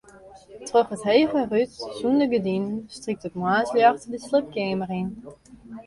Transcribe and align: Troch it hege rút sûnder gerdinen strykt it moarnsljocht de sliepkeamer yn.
Troch 0.67 0.91
it 0.95 1.03
hege 1.09 1.41
rút 1.51 1.71
sûnder 1.97 2.27
gerdinen 2.33 2.71
strykt 2.97 3.27
it 3.27 3.39
moarnsljocht 3.41 4.09
de 4.11 4.17
sliepkeamer 4.27 4.91
yn. 4.99 5.09